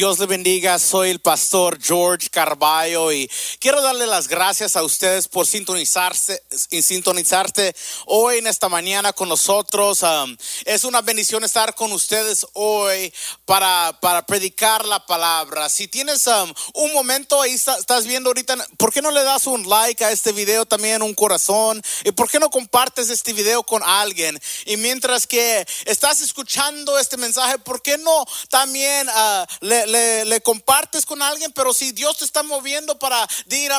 [0.00, 5.28] Dios le bendiga, soy el pastor George Carballo y quiero darle las gracias a ustedes
[5.28, 10.02] por sintonizarse sintonizarte hoy en esta mañana con nosotros.
[10.02, 13.12] Um, es una bendición estar con ustedes hoy
[13.44, 15.68] para, para predicar la palabra.
[15.68, 19.68] Si tienes um, un momento ahí estás viendo ahorita, ¿por qué no le das un
[19.68, 21.82] like a este video también, un corazón?
[22.04, 24.40] ¿Y por qué no compartes este video con alguien?
[24.64, 29.06] Y mientras que estás escuchando este mensaje, ¿por qué no también...
[29.06, 33.70] Uh, le, le, compartes con alguien, pero si Dios te está moviendo para dir,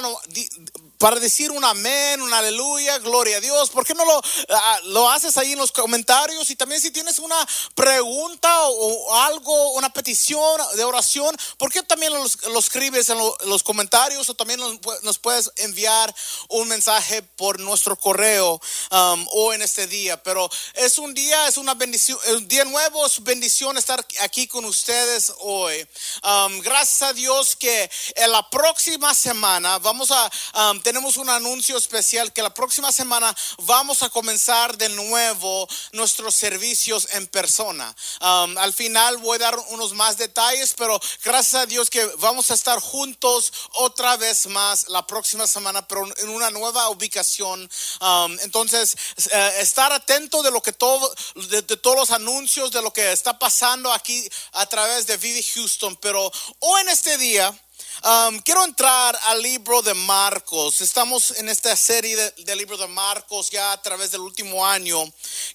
[1.01, 3.71] para decir un amén, un aleluya, gloria a Dios.
[3.71, 6.47] ¿Por qué no lo, ah, lo haces ahí en los comentarios?
[6.51, 7.35] Y también si tienes una
[7.73, 14.29] pregunta o, algo, una petición de oración, ¿por qué también lo, escribes en los comentarios
[14.29, 16.13] o también nos, puedes enviar
[16.49, 20.21] un mensaje por nuestro correo um, o en este día?
[20.21, 24.65] Pero es un día, es una bendición, un día nuevo, es bendición estar aquí con
[24.65, 25.83] ustedes hoy.
[26.21, 30.31] Um, gracias a Dios que en la próxima semana vamos a
[30.69, 36.35] um, tenemos un anuncio especial que la próxima semana vamos a comenzar de nuevo nuestros
[36.35, 37.95] servicios en persona.
[38.19, 42.51] Um, al final voy a dar unos más detalles, pero gracias a Dios que vamos
[42.51, 47.71] a estar juntos otra vez más la próxima semana, pero en una nueva ubicación.
[48.01, 48.97] Um, entonces,
[49.31, 53.13] eh, estar atento de lo que todo, de, de todos los anuncios, de lo que
[53.13, 55.95] está pasando aquí a través de Vivi Houston.
[56.01, 57.57] Pero hoy en este día,
[58.03, 60.81] Um, quiero entrar al libro de Marcos.
[60.81, 64.97] Estamos en esta serie del libro de Marcos ya a través del último año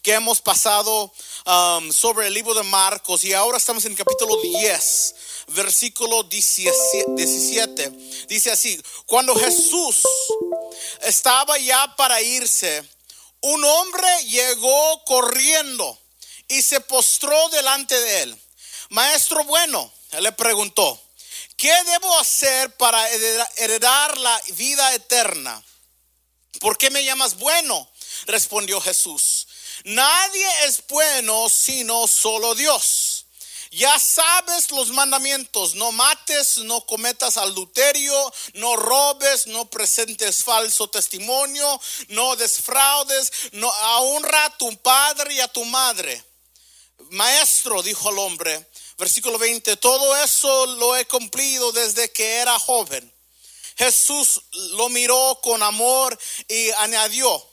[0.01, 1.13] que hemos pasado
[1.45, 5.15] um, sobre el libro de Marcos y ahora estamos en el capítulo 10,
[5.49, 7.91] versículo 17.
[8.29, 10.03] Dice así, cuando Jesús
[11.01, 12.89] estaba ya para irse,
[13.41, 15.99] un hombre llegó corriendo
[16.47, 18.41] y se postró delante de él.
[18.91, 21.01] Maestro bueno, le preguntó.
[21.57, 25.63] ¿Qué debo hacer para heredar la vida eterna?
[26.61, 27.91] ¿Por qué me llamas bueno?
[28.27, 29.47] Respondió Jesús.
[29.85, 33.27] Nadie es bueno sino solo Dios.
[33.77, 41.79] Ya sabes los mandamientos, no mates, no cometas adulterio, no robes, no presentes falso testimonio,
[42.09, 46.25] no desfraudes, no honra a tu padre y a tu madre.
[47.11, 48.67] Maestro, dijo el hombre,
[48.99, 53.13] Versículo 20, todo eso lo he cumplido desde que era joven.
[53.77, 56.19] Jesús lo miró con amor
[56.49, 57.47] y añadió,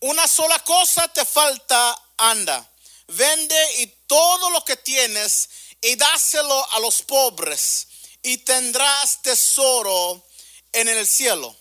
[0.00, 2.66] una sola cosa te falta, anda,
[3.08, 5.50] vende y todo lo que tienes
[5.82, 7.86] y dáselo a los pobres
[8.22, 10.24] y tendrás tesoro
[10.72, 11.54] en el cielo.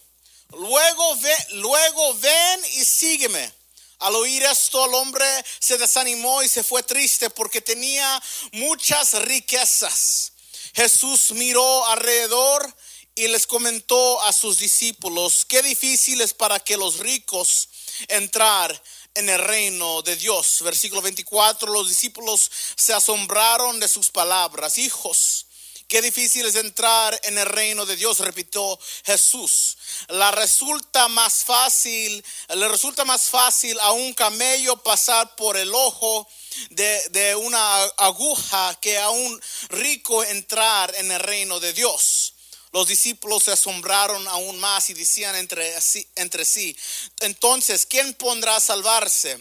[0.49, 3.56] Luego, ve, luego ven y sígueme.
[3.99, 5.25] Al oír esto, el hombre
[5.59, 8.21] se desanimó y se fue triste porque tenía
[8.51, 10.33] muchas riquezas.
[10.73, 12.75] Jesús miró alrededor
[13.15, 17.69] y les comentó a sus discípulos, qué difícil es para que los ricos
[18.07, 18.83] entrar
[19.15, 20.61] en el reino de Dios.
[20.61, 24.77] Versículo 24, los discípulos se asombraron de sus palabras.
[24.77, 25.46] Hijos,
[25.87, 29.77] Qué difícil es entrar en el reino de Dios, repitió Jesús.
[30.09, 32.23] La resulta más fácil,
[32.55, 36.27] le resulta más fácil a un camello pasar por el ojo
[36.71, 42.33] de, de una aguja que a un rico entrar en el reino de Dios.
[42.73, 45.73] Los discípulos se asombraron aún más y decían entre,
[46.17, 46.75] entre sí,
[47.21, 49.39] entonces, ¿quién pondrá a salvarse?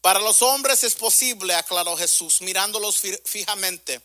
[0.00, 4.00] Para los hombres es posible, aclaró Jesús, mirándolos fijamente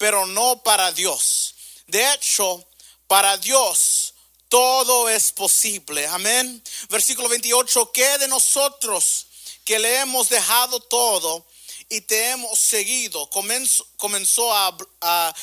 [0.00, 1.54] pero no para Dios.
[1.86, 2.64] De hecho,
[3.06, 4.14] para Dios
[4.48, 6.06] todo es posible.
[6.06, 6.64] Amén.
[6.88, 9.26] Versículo 28, ¿qué de nosotros
[9.62, 11.46] que le hemos dejado todo
[11.90, 13.28] y te hemos seguido?
[13.28, 15.34] Comenzó, a,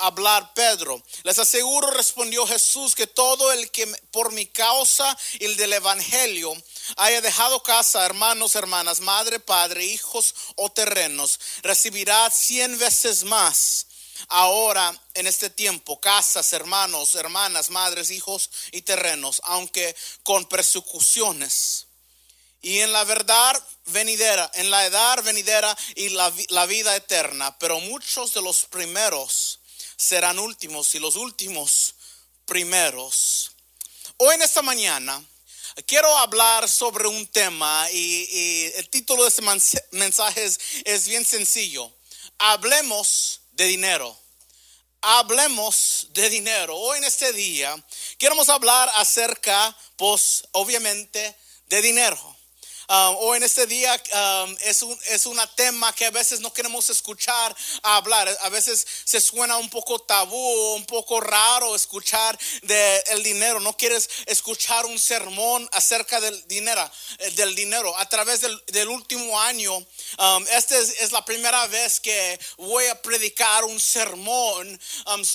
[0.00, 1.02] hablar Pedro.
[1.24, 6.56] Les aseguro, respondió Jesús, que todo el que por mi causa y el del Evangelio
[6.96, 13.87] haya dejado casa, hermanos, hermanas, madre, padre, hijos o terrenos, recibirá cien veces más
[14.28, 21.86] ahora en este tiempo, casas, hermanos, hermanas, madres, hijos y terrenos, aunque con persecuciones.
[22.60, 27.56] Y en la verdad venidera, en la edad venidera y la, la vida eterna.
[27.58, 29.60] Pero muchos de los primeros
[29.96, 31.94] serán últimos y los últimos
[32.46, 33.52] primeros.
[34.16, 35.22] Hoy en esta mañana
[35.86, 39.42] quiero hablar sobre un tema y, el título de este
[39.92, 41.92] mensaje es, es bien sencillo.
[42.38, 44.16] Hablemos de dinero.
[45.02, 46.76] Hablemos de dinero.
[46.76, 47.74] Hoy en este día
[48.16, 52.36] queremos hablar acerca, pues obviamente, de dinero.
[52.88, 54.00] Um, hoy en este día
[54.44, 58.28] um, es, un, es una tema que a veces no queremos escuchar hablar.
[58.42, 63.60] A veces se suena un poco tabú, un poco raro escuchar del el dinero.
[63.60, 66.68] No quieres escuchar un sermón acerca del dinero.
[67.18, 67.96] Eh, del dinero.
[67.98, 72.86] A través del, del último año, um, esta es, es, la primera vez que voy
[72.86, 74.80] a predicar un sermón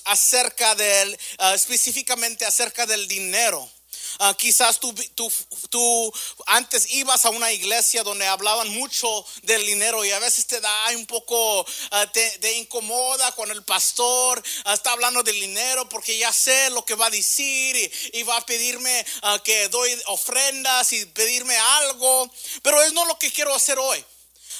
[0.05, 3.69] acerca del, uh, específicamente acerca del dinero.
[4.19, 5.31] Ah, quizás tú, tú,
[5.69, 6.13] tú,
[6.45, 10.71] antes ibas a una iglesia donde hablaban mucho del dinero y a veces te da
[10.95, 11.65] un poco, uh,
[12.11, 16.95] te, incomoda cuando el pastor ah, está hablando del dinero porque ya sé lo que
[16.95, 17.75] va a decir
[18.13, 19.05] y, va a pedirme
[19.43, 22.31] que doy ofrendas y pedirme algo.
[22.61, 24.03] Pero es no lo que quiero hacer hoy.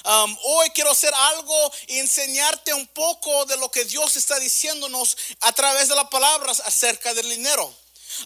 [0.05, 5.15] Um, hoy quiero hacer algo y enseñarte un poco de lo que Dios está diciéndonos
[5.39, 7.73] a través de las palabras acerca del dinero.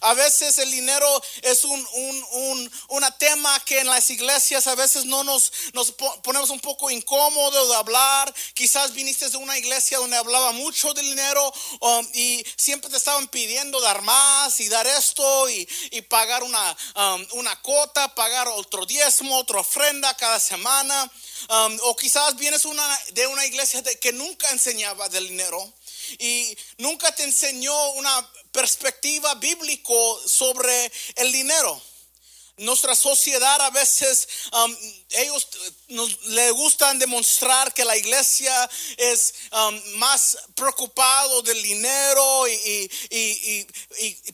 [0.02, 5.04] A veces el dinero es un, un, un, tema que en las iglesias a veces
[5.06, 5.92] no nos, nos
[6.22, 8.32] ponemos un poco incómodos de hablar.
[8.54, 13.26] Quizás viniste de una iglesia donde hablaba mucho del dinero um, y siempre te estaban
[13.28, 18.86] pidiendo dar más y dar esto y, y pagar una, um, una cota, pagar otro
[18.86, 21.10] diezmo, otra ofrenda cada semana.
[21.48, 25.72] Um, o quizás vienes una, de una iglesia que nunca enseñaba del dinero
[26.18, 31.80] y nunca te enseñó una perspectiva bíblico sobre el dinero.
[32.58, 34.76] Nuestra sociedad a veces, um,
[35.10, 35.48] ellos
[35.88, 42.90] nos, le gustan demostrar que la iglesia es um, más preocupado del dinero y,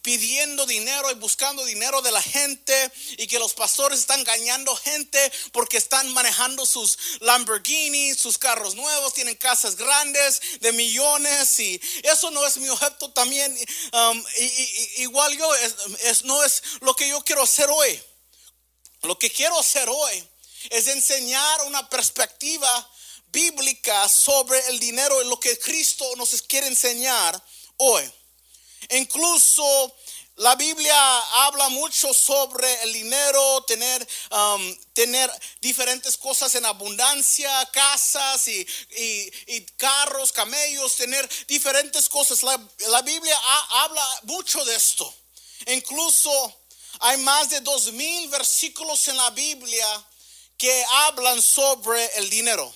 [0.03, 5.33] pidiendo dinero y buscando dinero de la gente y que los pastores están engañando gente
[5.53, 12.31] porque están manejando sus Lamborghinis, sus carros nuevos, tienen casas grandes de millones y eso
[12.31, 13.55] no es mi objeto también.
[13.93, 14.25] Um,
[14.97, 18.01] igual yo, es, no es lo que yo quiero hacer hoy.
[19.05, 20.29] Lo que quiero hacer hoy
[20.71, 22.91] es enseñar una perspectiva
[23.27, 27.41] bíblica sobre el dinero y lo que Cristo nos quiere enseñar
[27.77, 28.11] hoy.
[28.91, 29.95] Incluso
[30.37, 35.31] la Biblia habla mucho sobre el dinero, tener, um, tener
[35.61, 38.67] diferentes cosas en abundancia, casas y,
[39.77, 42.43] carros, camellos, tener diferentes cosas.
[42.43, 42.59] La,
[42.89, 43.39] la Biblia
[43.71, 45.15] habla mucho de esto.
[45.67, 46.64] Incluso
[47.01, 49.87] hay más de dos mil versículos en la Biblia
[50.57, 52.73] que hablan sobre el dinero.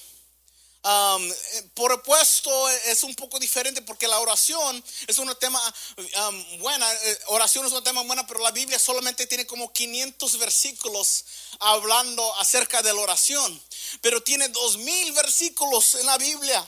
[0.84, 1.32] Um,
[1.74, 5.60] por opuesto, es un poco diferente porque la oración es un tema
[5.96, 6.90] um, buena.
[6.92, 11.24] Eh, oración es un tema buena, pero la Biblia solamente tiene como 500 versículos
[11.58, 13.62] hablando acerca de la oración.
[14.00, 16.64] Pero tiene dos mil versículos en la Biblia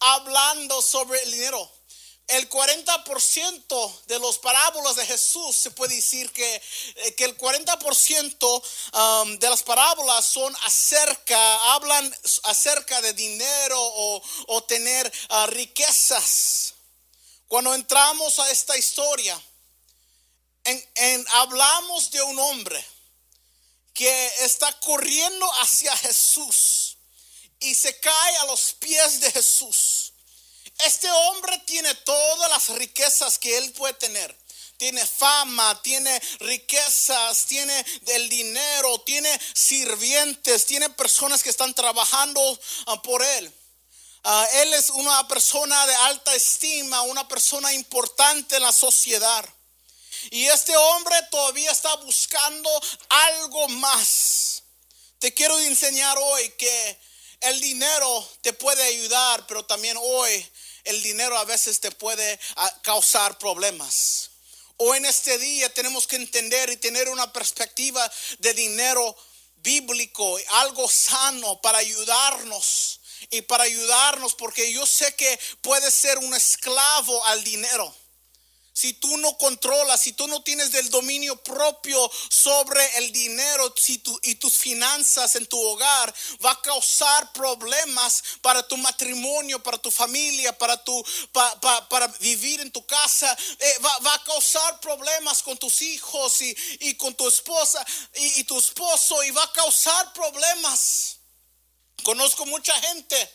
[0.00, 1.70] hablando sobre el dinero
[2.28, 6.62] el 40% de los parábolas de Jesús se puede decir que,
[6.96, 14.64] eh, que el 40% um, de las parábolas son acerca, hablan acerca de dinero o,
[14.64, 16.74] tener uh, riquezas.
[17.48, 19.40] Cuando entramos a esta historia,
[20.64, 22.82] en, hablamos de un hombre
[23.92, 26.96] que está corriendo hacia Jesús
[27.60, 29.91] y se cae a los pies de Jesús
[30.84, 34.36] este hombre tiene todas las riquezas que él puede tener.
[34.76, 43.00] Tiene fama, tiene riquezas, tiene el dinero, tiene sirvientes, tiene personas que están trabajando ah,
[43.00, 43.54] por él.
[44.24, 49.48] Ah, él es una persona de alta estima, una persona importante en la sociedad.
[50.30, 52.70] Y este hombre todavía está buscando
[53.08, 54.62] algo más.
[55.18, 56.98] Te quiero enseñar hoy que
[57.40, 60.50] el dinero te puede ayudar, pero también hoy
[60.84, 64.30] el dinero a veces te puede ah, causar problemas.
[64.76, 69.16] O en este día tenemos que entender y tener una perspectiva de dinero
[69.56, 76.34] bíblico, algo sano para ayudarnos y para ayudarnos, porque yo sé que puede ser un
[76.34, 77.94] esclavo al dinero.
[78.74, 84.02] Si tú no controlas, si tú no tienes el dominio propio sobre el dinero si
[84.22, 89.90] y tus finanzas en tu hogar, va a causar problemas para tu matrimonio, para tu
[89.90, 93.36] familia, para, tu, para vivir en tu casa.
[93.58, 98.58] Eh, va, a causar problemas con tus hijos y, con tu esposa y, y tu
[98.58, 101.18] esposo y va a causar problemas.
[102.02, 103.30] Conozco mucha gente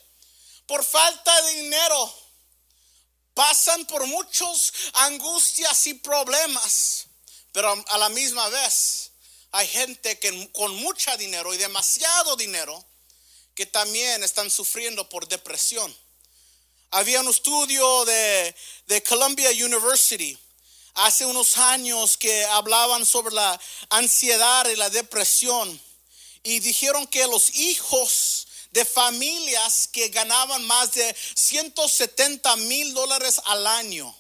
[0.65, 2.26] por falta de dinero
[3.38, 7.06] pasan por muchas angustias y problemas,
[7.51, 9.12] pero a la misma vez
[9.51, 12.84] hay gente que con mucho dinero y demasiado dinero
[13.53, 15.96] que también están sufriendo por depresión.
[16.89, 18.56] Había un estudio de,
[18.88, 20.36] de Columbia University
[20.96, 25.79] hace unos años que hablaban sobre la ansiedad y la depresión
[26.41, 33.66] y dijeron que los hijos de familias que ganaban más de 170 mil dólares al
[33.68, 34.16] año,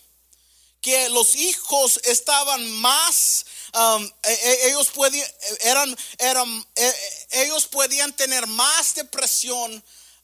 [0.81, 5.27] que los hijos estaban más, um, e, e, ellos, podían,
[5.61, 6.93] eran, eran, e,
[7.31, 9.83] ellos podían tener más depresión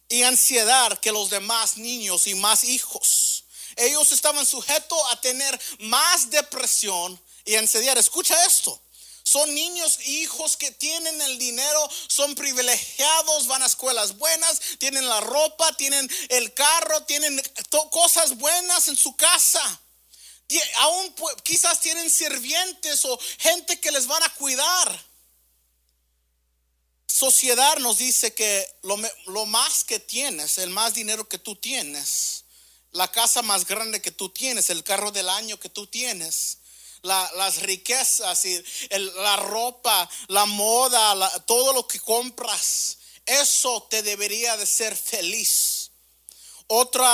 [0.09, 3.45] y ansiedad que los demás niños y más hijos.
[3.75, 7.97] Ellos estaban sujetos a tener más depresión y ansiedad.
[7.97, 8.82] Escucha esto.
[9.33, 15.21] Son niños, hijos que tienen el dinero, son privilegiados, van a escuelas buenas, tienen la
[15.21, 17.41] ropa, tienen el carro, tienen
[17.89, 19.81] cosas buenas en su casa.
[20.75, 25.03] Aún quizás tienen sirvientes o gente que les van a cuidar.
[27.07, 32.43] Sociedad nos dice que lo, lo más que tienes, el más dinero que tú tienes,
[32.91, 36.59] la casa más grande que tú tienes, el carro del año que tú tienes,
[37.03, 44.65] las riquezas y la ropa, la moda, todo lo que compras, eso te debería de
[44.65, 45.91] ser feliz.
[46.67, 47.05] Otro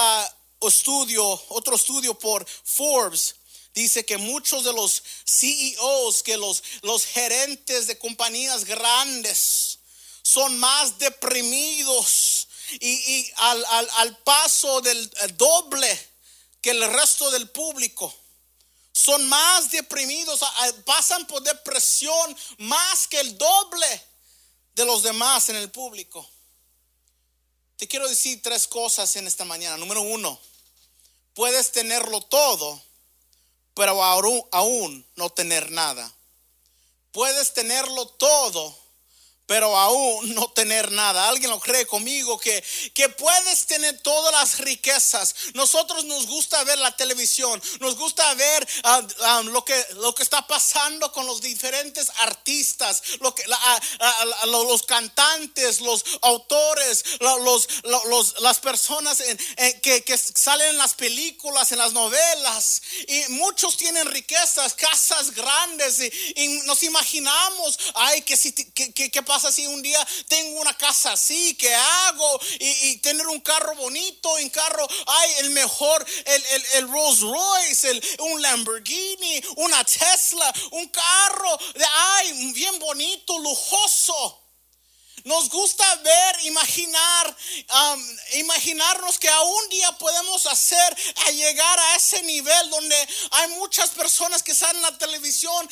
[0.61, 3.35] estudio, otro estudio por Forbes
[3.73, 9.79] dice que muchos de los CEOs, que los, los gerentes de compañías grandes
[10.21, 12.47] son más deprimidos
[12.79, 16.09] y, al, al paso del doble
[16.61, 18.13] que el resto del público
[18.99, 20.41] son más deprimidos,
[20.85, 24.03] pasan por depresión más que el doble
[24.75, 26.29] de los demás en el público.
[27.77, 29.77] Te quiero decir tres cosas en esta mañana.
[29.77, 30.37] Número uno,
[31.33, 32.81] puedes tenerlo todo,
[33.73, 36.13] pero aún, no tener nada.
[37.13, 38.77] Puedes tenerlo todo,
[39.49, 41.27] pero aún no tener nada.
[41.27, 42.63] Alguien lo cree conmigo que,
[42.93, 45.33] que puedes tener todas las riquezas.
[45.55, 50.21] Nosotros nos gusta ver la televisión, nos gusta ver ah, ah, lo, que, lo que
[50.21, 53.01] está pasando con los diferentes artistas,
[53.51, 59.23] ah, los cantantes, los autores, los, las personas
[59.81, 62.83] que, que salen en las películas, en las novelas.
[63.07, 65.99] Y muchos tienen riquezas, casas grandes
[66.35, 71.55] y, nos imaginamos, ay, que, si, que, si un día tengo una casa así?
[71.55, 72.39] ¿Qué hago?
[72.59, 76.43] Y, tener un carro bonito, un carro, ay, el mejor, el,
[76.75, 84.48] el, Rolls Royce, un Lamborghini, una Tesla, un carro, de, ay, bien bonito, lujoso.
[85.23, 87.37] Nos gusta ver, imaginar,
[88.33, 90.97] imaginarnos que a un día podemos hacer,
[91.27, 95.69] a llegar a ese nivel donde hay muchas personas que salen en la televisión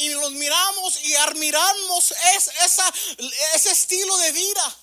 [0.00, 2.14] y los miramos y admiramos
[3.54, 4.76] ese estilo de vida.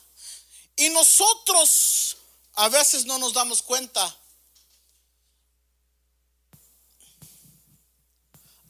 [0.77, 2.17] Y nosotros
[2.55, 4.17] a veces no nos damos cuenta.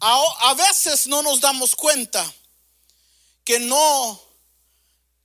[0.03, 2.33] a veces no nos damos cuenta
[3.43, 4.19] que no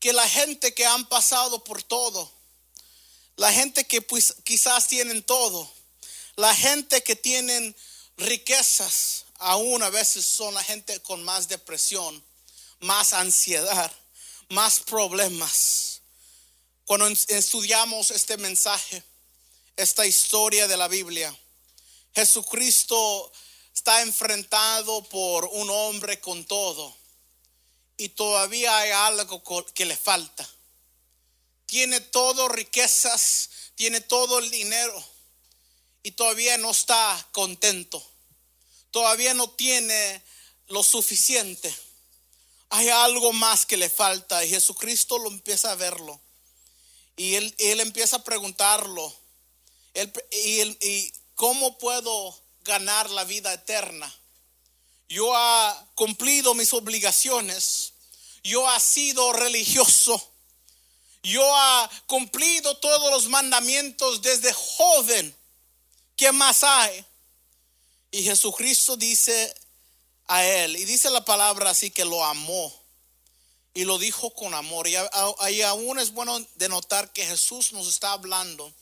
[0.06, 2.30] que la gente que han pasado por todo,
[3.34, 5.68] la gente que pues, quizás tienen todo,
[6.36, 7.74] la gente que tienen
[8.16, 12.22] riquezas, aún a veces son la gente con más depresión,
[12.78, 13.90] más ansiedad,
[14.48, 16.02] más problemas.
[16.84, 19.02] Cuando estudiamos este mensaje,
[19.74, 21.36] esta historia de la Biblia,
[22.14, 23.32] Jesucristo
[23.74, 26.96] está enfrentado por un hombre con todo
[27.96, 29.42] y todavía hay algo
[29.74, 30.48] que le falta.
[31.66, 35.04] Tiene todo riquezas, tiene todo el dinero
[36.02, 38.04] y todavía no está contento.
[38.90, 40.22] Todavía no tiene
[40.68, 41.74] lo suficiente.
[42.70, 46.20] Hay algo más que le falta y Jesucristo lo empieza a verlo.
[47.16, 49.14] Y él, empieza a preguntarlo,
[50.30, 54.14] y ¿cómo puedo ganar la vida eterna?
[55.08, 57.92] Yo ha cumplido mis obligaciones,
[58.42, 60.20] yo ha sido religioso,
[61.22, 65.34] yo ha cumplido todos los mandamientos desde joven.
[66.16, 67.04] ¿Qué más hay?
[68.10, 69.54] Y Jesucristo dice
[70.26, 72.72] a él, y dice la palabra así que lo amó,
[73.74, 74.88] y lo dijo con amor.
[74.88, 74.96] Y,
[75.40, 78.72] ahí aún es bueno de notar que Jesús nos está hablando.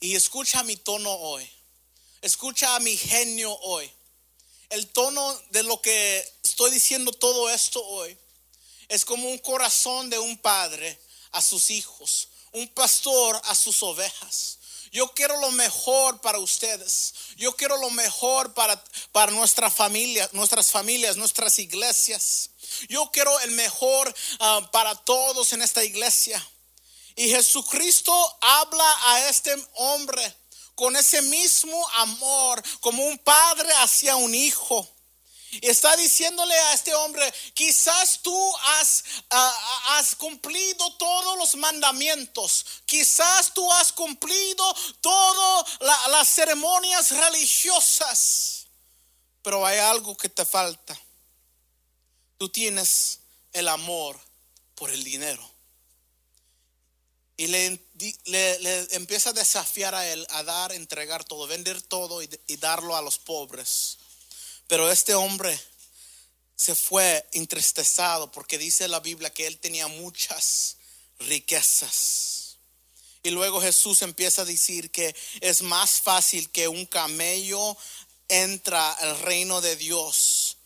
[0.00, 1.50] Y escucha mi tono hoy,
[2.22, 3.90] escucha mi genio hoy
[4.70, 8.16] el tono de lo que estoy diciendo todo esto hoy
[8.88, 10.98] es como un corazón de un padre
[11.32, 14.58] a sus hijos, un pastor a sus ovejas.
[14.90, 17.14] Yo quiero lo mejor para ustedes.
[17.36, 18.82] Yo quiero lo mejor para,
[19.12, 22.50] para nuestra familia, nuestras familias, nuestras iglesias.
[22.88, 26.44] Yo quiero el mejor ah, para todos en esta iglesia.
[27.16, 30.34] Y Jesucristo habla a este hombre
[30.78, 34.88] con ese mismo amor como un padre hacia un hijo.
[35.50, 42.64] Y está diciéndole a este hombre, quizás tú has, ah, has cumplido todos los mandamientos,
[42.86, 48.68] quizás tú has cumplido todas las ceremonias religiosas,
[49.42, 50.96] pero hay algo que te falta.
[52.36, 53.18] Tú tienes
[53.52, 54.16] el amor
[54.76, 55.57] por el dinero.
[57.38, 57.80] Y le,
[58.24, 62.96] le, empieza a desafiar a él a dar, entregar todo, vender todo y, y darlo
[62.96, 63.96] a los pobres.
[64.66, 65.58] Pero este hombre
[66.56, 70.78] se fue entristezado porque dice la Biblia que él tenía muchas
[71.20, 72.58] riquezas.
[73.22, 77.76] Y luego Jesús empieza a decir que es más fácil que un camello
[78.28, 80.56] entra al reino de Dios,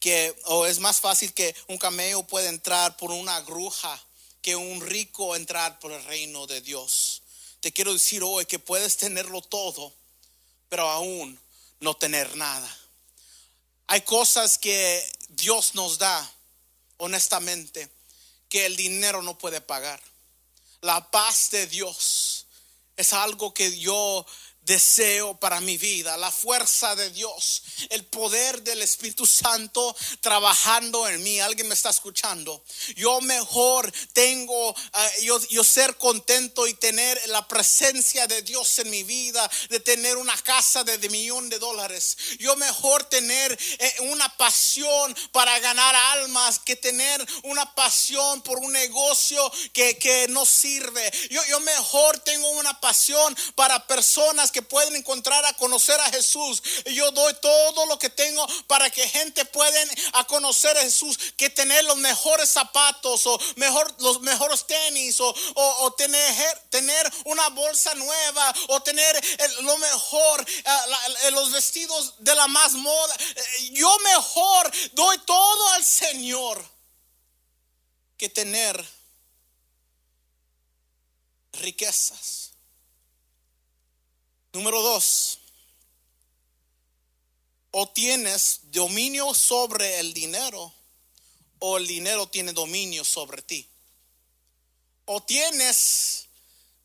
[0.00, 4.02] que o es más fácil que un camello pueda entrar por una aguja
[4.42, 7.22] que un rico entrar por el reino de Dios.
[7.60, 9.94] Te quiero decir hoy que puedes tenerlo todo,
[10.68, 11.38] pero aún
[11.78, 12.78] no tener nada.
[13.86, 16.30] Hay cosas que Dios nos da,
[16.96, 17.88] honestamente,
[18.48, 20.02] que el dinero no puede pagar.
[20.80, 22.46] La paz de Dios
[22.96, 24.26] es algo que yo
[24.62, 31.22] deseo para mi vida, la fuerza de Dios, el poder del Espíritu Santo trabajando en
[31.22, 31.40] mí.
[31.40, 32.62] Alguien me está escuchando.
[32.96, 39.02] Yo mejor tengo, eh, yo, ser contento y tener la presencia de Dios en mi
[39.02, 42.16] vida, de tener una casa de, de millón de dólares.
[42.38, 48.72] Yo mejor tener eh, una pasión para ganar almas que tener una pasión por un
[48.72, 51.10] negocio que, que no sirve.
[51.30, 56.62] Yo, yo mejor tengo una pasión para personas que pueden encontrar a conocer a Jesús.
[56.84, 59.72] Yo doy todo lo que tengo para que gente pueda
[60.12, 65.94] a conocer a Jesús, que tener los mejores zapatos o mejor, los mejores tenis o,
[65.96, 69.18] tener, tener una bolsa nueva o tener
[69.62, 73.14] lo mejor, eh, los vestidos de la más moda.
[73.14, 76.62] Eh, yo mejor doy todo al Señor
[78.16, 78.84] que tener
[81.52, 82.41] riquezas.
[84.52, 85.38] Número dos,
[87.70, 90.72] o tienes dominio sobre el dinero
[91.58, 93.66] o el dinero tiene dominio sobre ti.
[95.06, 96.26] O tienes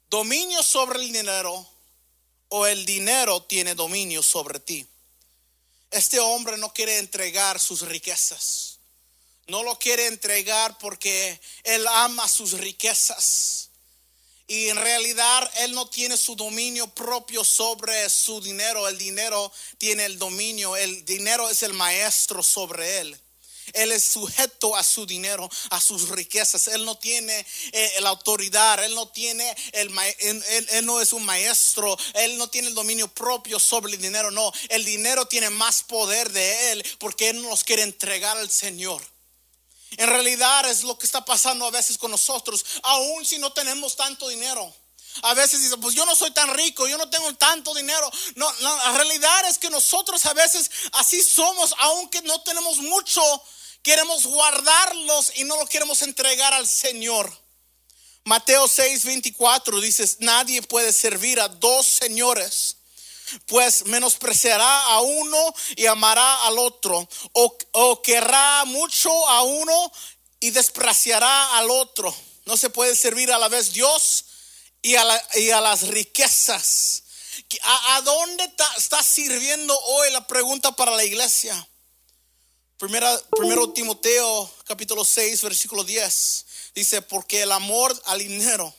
[0.09, 1.67] dominio sobre el dinero
[2.49, 4.87] o el dinero tiene dominio sobre ti.
[5.91, 8.79] Este hombre no quiere entregar sus riquezas.
[9.47, 13.66] No lo quiere entregar porque él ama sus riquezas.
[14.47, 18.87] Y en realidad él no tiene su dominio propio sobre su dinero.
[18.87, 20.77] El dinero tiene el dominio.
[20.77, 23.19] El dinero es el maestro sobre él.
[23.73, 26.69] Él es sujeto a su dinero, a sus riquezas.
[26.69, 31.97] Él no tiene eh, la autoridad, él no tiene el él, no es un maestro,
[32.13, 34.31] él no tiene el dominio propio sobre el dinero.
[34.31, 39.01] No, el dinero tiene más poder de él porque él nos quiere entregar al Señor.
[39.91, 43.95] En realidad es lo que está pasando a veces con nosotros, aun si no tenemos
[43.95, 44.73] tanto dinero.
[45.23, 48.11] A veces dicen, pues yo no soy tan rico, yo no tengo tanto dinero.
[48.35, 53.21] No, la realidad es que nosotros a veces así somos, aunque no tenemos mucho,
[53.81, 57.31] queremos guardarlos y no lo queremos entregar al Señor.
[58.25, 62.77] Mateo 6, 24 dice, nadie puede servir a dos señores
[63.45, 69.91] pues menospreciará a uno y amará al otro, o, querrá mucho a uno
[70.39, 72.13] y despreciará al otro.
[72.45, 74.25] No se puede servir a la vez Dios
[74.81, 75.03] y a,
[75.61, 77.03] las riquezas.
[77.63, 81.67] ¿A, dónde está, sirviendo hoy la pregunta para la iglesia?
[82.77, 88.71] Primero Timoteo capítulo 6 versículo 10 dice, porque el amor al dinero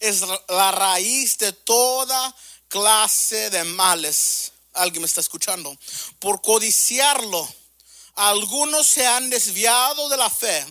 [0.00, 2.36] es la raíz de toda
[2.70, 4.52] clase de males.
[4.72, 5.76] Alguien me está escuchando.
[6.18, 7.46] Por codiciarlo,
[8.14, 10.64] algunos se han desviado de la fe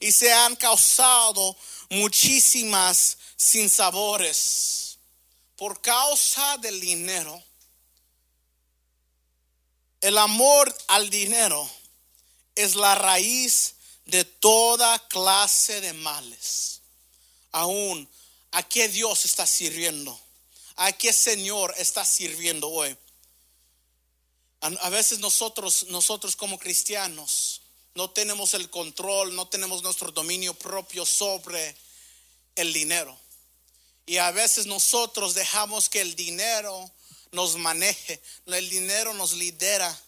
[0.00, 1.56] y se han causado
[1.88, 4.98] muchísimas sinsabores
[5.56, 7.42] por causa del dinero.
[10.00, 11.70] El amor al dinero
[12.54, 16.82] es la raíz de toda clase de males.
[17.52, 18.08] Aún,
[18.50, 20.25] ¿a qué Dios está sirviendo?
[20.76, 22.96] ¿A qué Señor está sirviendo hoy?
[24.60, 27.62] A veces nosotros, nosotros como cristianos,
[27.94, 31.76] no tenemos el control, no tenemos nuestro dominio propio sobre
[32.54, 33.18] el dinero.
[34.04, 36.90] Y a veces nosotros dejamos que el dinero
[37.32, 40.02] nos maneje, el dinero nos lidera.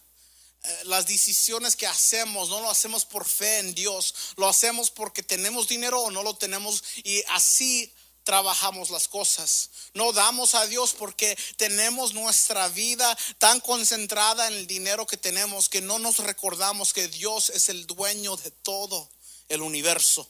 [0.63, 5.23] Eh, las decisiones que hacemos no lo hacemos por fe en Dios, lo hacemos porque
[5.23, 7.93] tenemos dinero o no lo tenemos y así
[8.29, 9.71] trabajamos las cosas.
[9.95, 15.71] No damos a Dios porque tenemos nuestra vida tan concentrada en el dinero que tenemos
[15.71, 19.09] que no nos recordamos que Dios es el dueño de todo
[19.49, 20.29] el universo.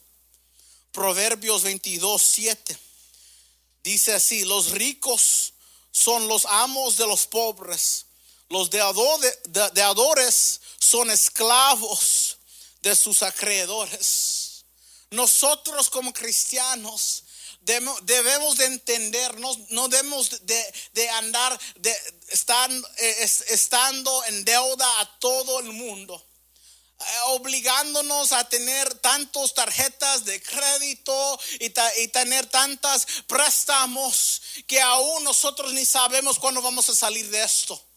[0.92, 2.78] Proverbios 22, 7
[3.82, 5.54] dice así, los ricos
[5.90, 8.06] son los amos de los pobres,
[8.48, 12.38] los deadores son esclavos
[12.80, 14.64] de sus acreedores.
[15.10, 17.24] Nosotros como cristianos
[18.02, 25.72] debemos de entender, no, debemos de, andar de, eh, estando en deuda a todo el
[25.72, 26.24] mundo.
[27.00, 35.22] Eh, obligándonos a tener tantas tarjetas de crédito y, y, tener tantas préstamos que aún
[35.22, 37.87] nosotros ni sabemos cuándo vamos a salir de esto.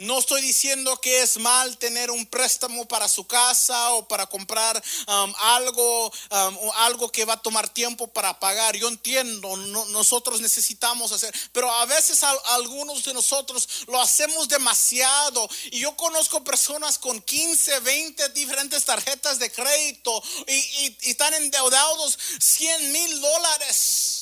[0.00, 4.82] No estoy diciendo que es mal tener un préstamo para su casa o para comprar
[5.06, 8.74] um, algo, um, algo que va a tomar tiempo para pagar.
[8.76, 15.46] Yo entiendo, nosotros necesitamos hacer, pero a veces algunos de nosotros lo hacemos demasiado.
[15.70, 22.18] Y yo conozco personas con 15, 20 diferentes tarjetas de crédito y, y están endeudados
[22.40, 24.19] 100 mil dólares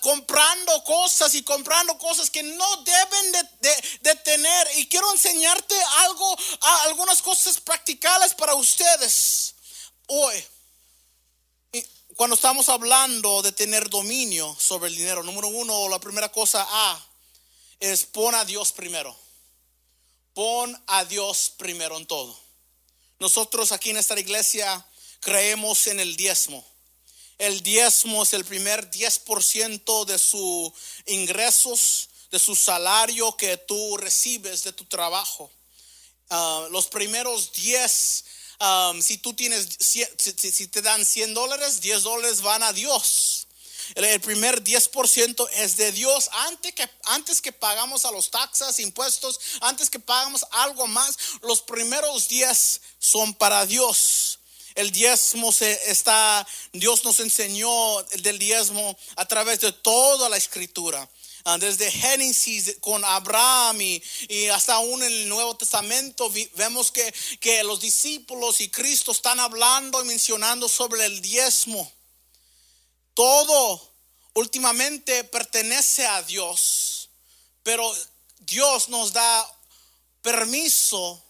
[0.00, 3.32] comprando cosas y comprando cosas que no deben
[4.00, 4.68] de, tener.
[4.76, 6.36] Y quiero enseñarte algo,
[6.86, 9.54] algunas cosas practicales para ustedes
[10.06, 10.44] hoy.
[12.16, 16.66] Cuando estamos hablando de tener dominio sobre el dinero, número uno, la primera cosa
[17.78, 19.16] es pon a Dios primero.
[20.34, 22.38] Pon a Dios primero en todo.
[23.18, 24.84] Nosotros aquí en esta iglesia
[25.20, 26.69] creemos en el diezmo.
[27.40, 30.72] El diezmo es el primer 10% de sus
[31.06, 35.50] ingresos, de su salario que tú recibes de tu trabajo.
[36.28, 38.24] Ah, los primeros 10,
[38.58, 43.46] ah, si tú tienes, si, te dan 100 dólares, 10 dólares van a Dios.
[43.94, 46.28] El, primer 10% es de Dios.
[46.46, 51.62] Antes que, antes que pagamos a los taxas, impuestos, antes que pagamos algo más, los
[51.62, 54.39] primeros 10 son para Dios.
[54.74, 61.08] El diezmo se está, Dios nos enseñó del diezmo a través de toda la escritura.
[61.44, 64.02] Ah, desde Génesis con Abraham y,
[64.52, 70.02] hasta aún en el Nuevo Testamento vemos que, que los discípulos y Cristo están hablando
[70.02, 71.90] y mencionando sobre el diezmo.
[73.14, 73.90] Todo
[74.34, 77.08] últimamente pertenece a Dios,
[77.62, 77.90] pero
[78.40, 79.58] Dios nos da
[80.20, 81.22] permiso,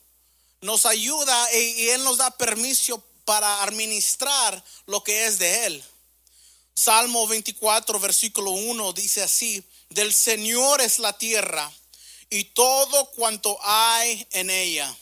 [0.61, 5.85] nos ayuda y, y Él nos da permiso para administrar lo que es de Él.
[6.75, 11.73] Salmo 24, versículo 1 dice así, del Señor es la tierra
[12.29, 14.93] y todo cuanto hay en ella,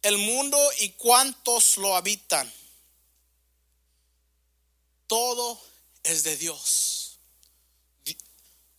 [0.00, 2.50] el mundo y cuantos lo habitan.
[5.06, 5.60] Todo
[6.02, 6.99] es de Dios.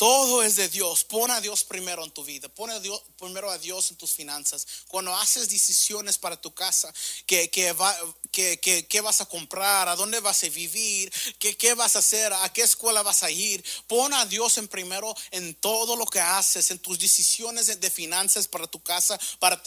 [0.01, 1.03] Todo es de Dios.
[1.03, 2.49] Pon a Dios primero en tu vida.
[2.49, 4.65] Pon a Dios, primero a Dios en tus finanzas.
[4.87, 6.91] Cuando haces decisiones para tu casa,
[7.27, 7.95] que, que, va,
[8.31, 12.63] que, vas a comprar, a dónde vas a vivir, qué vas a hacer, a qué
[12.63, 16.79] escuela vas a ir, pon a Dios en primero en todo lo que haces, en
[16.79, 19.61] tus decisiones de finanzas para tu casa, para,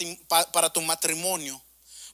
[0.51, 1.63] para tu matrimonio,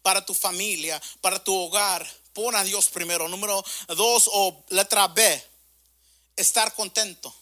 [0.03, 2.07] para tu familia, para tu hogar.
[2.33, 3.27] Pon a Dios primero.
[3.27, 5.43] Número dos o letra B,
[6.35, 7.40] estar contento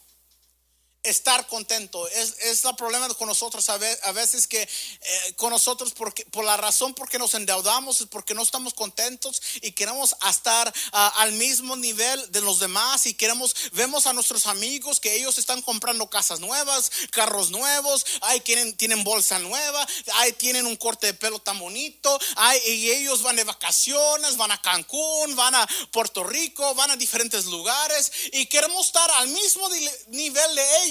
[1.02, 2.06] estar contento.
[2.08, 3.78] Es, es el problema con nosotros a,
[4.12, 8.34] veces que eh, con nosotros porque, por la razón por que nos endeudamos es porque
[8.34, 13.54] no estamos contentos y queremos estar ah, al mismo nivel de los demás y queremos,
[13.72, 19.02] vemos a nuestros amigos que ellos están comprando casas nuevas, carros nuevos, hay tienen, tienen
[19.02, 23.44] bolsa nueva, hay tienen un corte de pelo tan bonito, hay, y ellos van de
[23.44, 29.10] vacaciones, van a Cancún, van a Puerto Rico, van a diferentes lugares y queremos estar
[29.12, 29.68] al mismo
[30.08, 30.89] nivel de ellos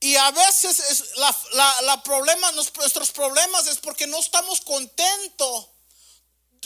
[0.00, 5.68] y a veces es la, problema, nuestros problemas es porque no estamos contentos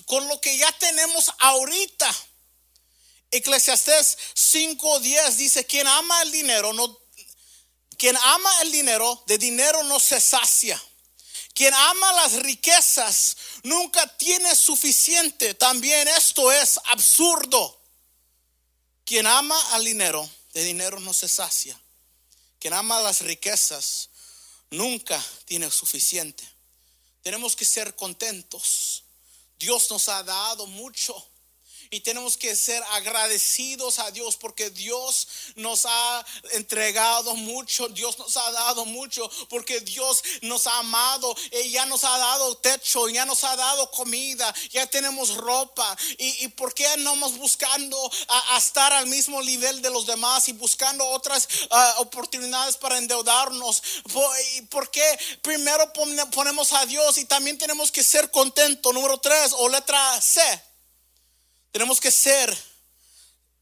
[0.06, 2.12] con lo que ya tenemos ahorita.
[3.30, 6.98] Eclesiastés 5:10 dice, quien ama el dinero, no,
[7.96, 10.82] quien ama el dinero, de dinero no se sacia.
[11.54, 15.54] Quien ama las riquezas nunca tiene suficiente.
[15.54, 17.80] También esto es absurdo.
[19.04, 21.80] Quien ama al dinero de dinero no se sacia.
[22.58, 24.10] Quien ama las riquezas
[24.70, 26.42] nunca tiene suficiente.
[27.22, 29.04] Tenemos que ser contentos.
[29.56, 31.14] Dios nos ha dado mucho
[31.90, 38.36] Y tenemos que ser agradecidos a Dios porque Dios nos ha entregado mucho, Dios nos
[38.36, 43.24] ha dado mucho, porque Dios nos ha amado, y ya nos ha dado techo, ya
[43.24, 45.96] nos ha dado comida, ya tenemos ropa.
[46.18, 47.98] ¿Y, y por qué no vamos buscando
[48.28, 53.82] a, estar al mismo nivel de los demás y buscando otras ah, oportunidades para endeudarnos?
[54.70, 55.92] ¿Por, qué primero
[56.30, 58.94] ponemos a Dios y también tenemos que ser contentos?
[58.94, 60.67] Número tres o letra C
[61.72, 62.56] tenemos que ser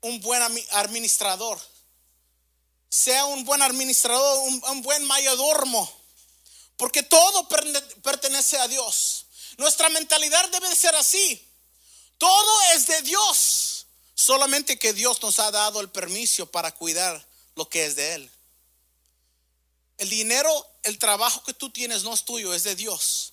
[0.00, 0.42] un buen
[0.72, 1.58] administrador.
[2.88, 4.38] Sea un buen administrador,
[4.68, 5.90] un, buen mayordomo.
[6.76, 7.48] Porque todo
[8.02, 9.26] pertenece a Dios.
[9.58, 11.42] Nuestra mentalidad debe de ser así.
[12.18, 13.86] Todo es de Dios.
[14.14, 18.30] Solamente que Dios nos ha dado el permiso para cuidar lo que es de Él.
[19.98, 20.50] El dinero,
[20.82, 23.32] el trabajo que tú tienes no es tuyo, es de Dios.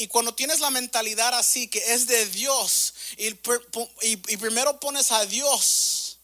[0.00, 3.34] Y cuando tienes la mentalidad así, que es de Dios, y,
[4.36, 6.18] primero pones a Dios,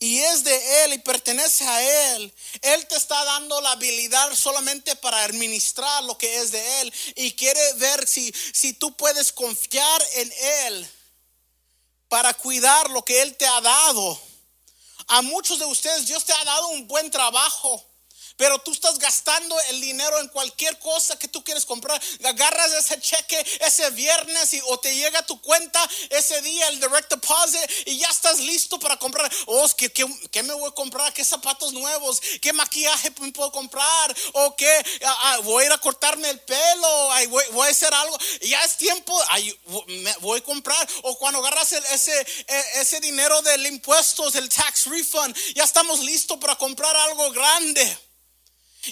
[0.00, 4.96] y es de Él y pertenece a Él, Él te está dando la habilidad solamente
[4.96, 6.92] para administrar lo que es de Él.
[7.14, 10.32] Y quiere ver si, si tú puedes confiar en
[10.66, 10.90] Él
[12.08, 14.20] para cuidar lo que Él te ha dado.
[15.06, 17.87] A muchos de ustedes Dios te ha dado un buen trabajo.
[18.38, 22.00] Pero tú estás gastando el dinero en cualquier cosa que tú quieres comprar.
[22.24, 26.80] Agarras ese cheque ese viernes y, o te llega a tu cuenta ese día el
[26.80, 29.30] direct deposit y ya estás listo para comprar.
[29.46, 31.12] Oh, ¿qué, qué, me voy a comprar?
[31.12, 32.20] ¿Qué zapatos nuevos?
[32.40, 34.16] ¿Qué maquillaje me puedo comprar?
[34.32, 34.84] ¿O qué?
[35.04, 37.10] Ah, ah, voy a ir a cortarme el pelo.
[37.28, 38.16] voy, a hacer algo.
[38.42, 39.20] Ya es tiempo.
[40.20, 40.88] voy a comprar.
[41.02, 46.38] O cuando agarras ese, e, ese dinero del impuestos, el tax refund, ya estamos listos
[46.38, 48.07] para comprar algo grande.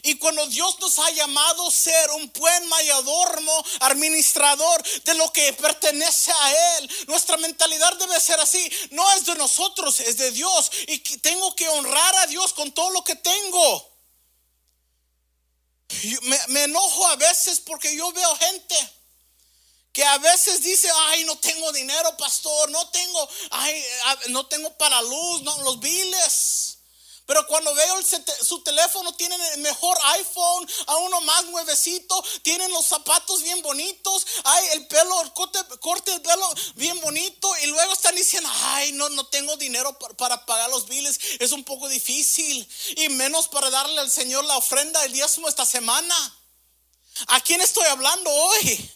[0.02, 5.52] Y cuando Dios nos ha llamado a ser un buen mayordomo, administrador de lo que
[5.54, 8.70] pertenece a Él, nuestra mentalidad debe ser así.
[8.90, 10.70] No es de nosotros, es de Dios.
[10.88, 13.92] Y tengo que honrar a Dios con todo lo que tengo.
[16.22, 18.76] Me, me enojo a veces porque yo veo gente
[19.96, 23.82] que a veces dice, ay, no tengo dinero, pastor, no tengo, ay,
[24.28, 26.75] no tengo para luz, no, los biles.
[27.26, 27.96] Pero cuando veo
[28.42, 34.26] su teléfono, tienen el mejor iPhone, a uno más nuevecito, tienen los zapatos bien bonitos,
[34.44, 38.92] hay el pelo, el corte, corte el pelo bien bonito, y luego están diciendo, ay,
[38.92, 43.70] no, no tengo dinero para, pagar los biles, es un poco difícil, y menos para
[43.70, 46.14] darle al Señor la ofrenda el diezmo esta semana.
[47.28, 48.90] ¿A quién estoy hablando hoy?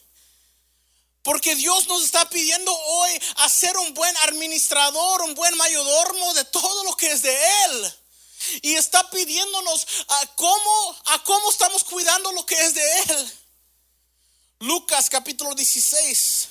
[1.22, 6.44] Porque Dios nos está pidiendo hoy a ser un buen administrador, un buen mayordomo de
[6.44, 7.94] todo lo que es de Él.
[8.62, 13.32] Y está pidiéndonos a cómo, a cómo estamos cuidando lo que es de Él.
[14.60, 16.48] Lucas capítulo 16,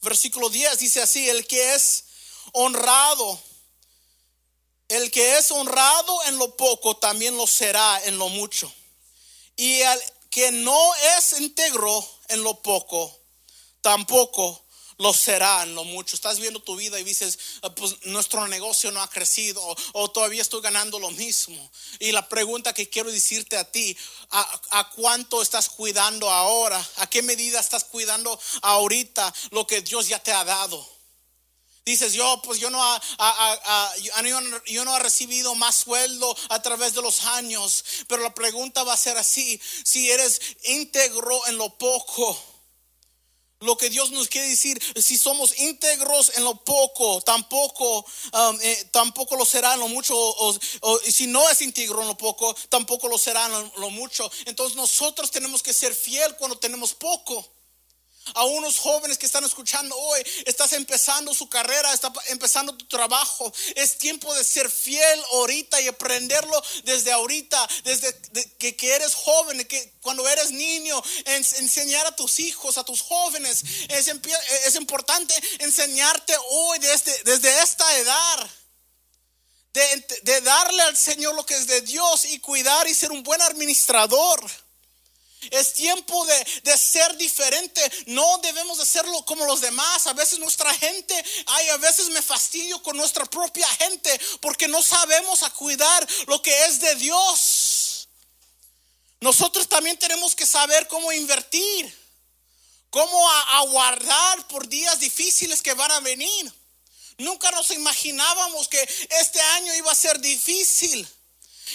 [0.00, 2.04] versículo 10 dice así, el que es
[2.52, 3.40] honrado,
[4.88, 8.72] el que es honrado en lo poco, también lo será en lo mucho.
[9.56, 10.00] Y el
[10.30, 13.20] que no es íntegro en lo poco,
[13.80, 14.64] tampoco
[14.98, 16.14] lo serán lo mucho.
[16.14, 20.42] Estás viendo tu vida y dices, ah, pues nuestro negocio no ha crecido o, todavía
[20.42, 21.70] estoy ganando lo mismo.
[21.98, 23.96] Y la pregunta que quiero decirte a ti,
[24.30, 26.84] ¿a, cuánto estás cuidando ahora?
[26.96, 30.86] ¿A qué medida estás cuidando ahorita lo que Dios ya te ha dado?
[31.84, 32.80] Dices, yo pues yo no,
[34.66, 38.92] yo no he recibido más sueldo a través de los años, pero la pregunta va
[38.92, 42.51] a ser así, si eres íntegro en lo poco,
[43.62, 48.88] lo que Dios nos quiere decir, si somos íntegros en lo poco, tampoco, um, eh,
[48.90, 53.08] tampoco lo será en lo mucho, o, si no es íntegro en lo poco, tampoco
[53.08, 54.30] lo será en lo mucho.
[54.46, 57.61] Entonces nosotros tenemos que ser fiel cuando tenemos poco
[58.34, 63.52] a unos jóvenes que están escuchando hoy, estás empezando su carrera, está empezando tu trabajo.
[63.74, 68.14] Es tiempo de ser fiel ahorita y aprenderlo desde ahorita, desde
[68.58, 73.62] que, eres joven, que cuando eres niño, enseñar a tus hijos, a tus jóvenes.
[73.88, 74.08] Es,
[74.66, 78.50] es importante enseñarte hoy desde, desde esta edad.
[79.72, 83.22] De, de darle al Señor lo que es de Dios y cuidar y ser un
[83.22, 84.38] buen administrador.
[85.50, 87.80] Es tiempo de, ser diferente.
[88.06, 90.06] No debemos de serlo como los demás.
[90.06, 94.82] A veces nuestra gente, ay, a veces me fastidio con nuestra propia gente porque no
[94.82, 98.08] sabemos a cuidar lo que es de Dios.
[99.20, 101.96] Nosotros también tenemos que saber cómo invertir,
[102.90, 106.52] cómo aguardar por días difíciles que van a venir.
[107.18, 108.82] Nunca nos imaginábamos que
[109.20, 111.08] este año iba a ser difícil.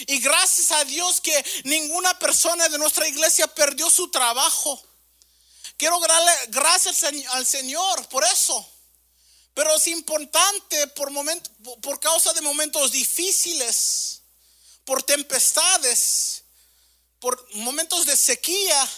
[0.06, 4.82] Y gracias a Dios que ninguna persona de nuestra iglesia perdió su trabajo.
[5.76, 8.68] Quiero darle gracias al Señor por eso.
[9.54, 11.10] Pero es importante por,
[11.80, 14.22] por causa de momentos difíciles,
[14.84, 16.44] por tempestades,
[17.18, 18.88] por momentos de sequía,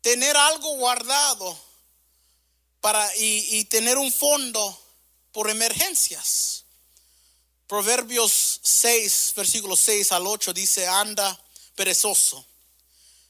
[0.00, 1.58] tener algo guardado
[2.80, 4.80] para, y tener un fondo
[5.32, 6.63] por emergencias.
[7.66, 11.40] Proverbios 6, versículos 6 al 8 dice, anda
[11.74, 12.44] perezoso,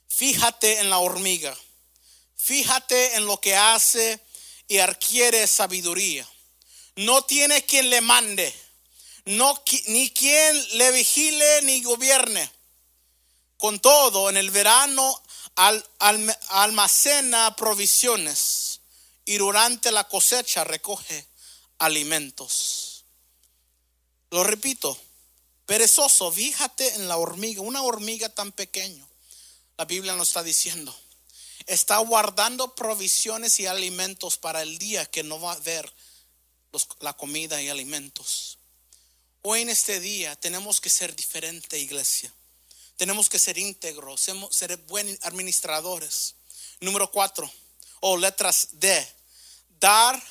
[0.07, 1.55] fíjate en la hormiga,
[2.35, 4.19] fíjate en lo que hace
[4.67, 6.27] y adquiere sabiduría.
[6.97, 8.53] No tiene quien le mande,
[9.25, 12.51] no, ni quien le vigile ni gobierne.
[13.57, 15.23] Con todo, en el verano
[15.55, 15.83] al,
[16.49, 18.81] almacena provisiones
[19.25, 21.25] y durante la cosecha recoge
[21.79, 22.84] alimentos.
[24.35, 24.99] Lo repito,
[25.65, 29.07] perezoso, fíjate en la hormiga, una hormiga tan pequeña.
[29.77, 30.93] La Biblia nos está diciendo,
[31.67, 35.89] está guardando provisiones y alimentos para el día que no va a haber
[36.99, 38.57] la comida y alimentos.
[39.41, 42.29] Hoy en este día tenemos que ser diferente, iglesia.
[42.97, 44.19] Tenemos que ser íntegros,
[44.49, 46.35] ser buenos administradores.
[46.81, 47.49] Número cuatro,
[48.01, 49.07] o letras D,
[49.79, 50.21] dar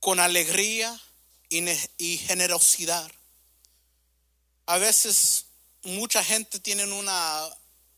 [0.00, 1.00] con alegría
[1.48, 3.10] y, generosidad.
[4.66, 5.46] A veces
[5.82, 7.48] mucha gente tiene una,